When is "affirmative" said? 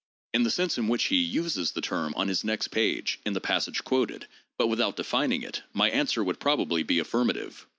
6.97-7.67